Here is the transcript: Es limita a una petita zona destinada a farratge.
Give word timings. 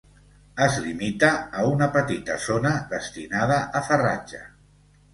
Es 0.67 0.79
limita 0.85 1.29
a 1.59 1.67
una 1.73 1.89
petita 1.99 2.39
zona 2.49 2.75
destinada 2.97 3.63
a 3.83 3.87
farratge. 3.93 4.47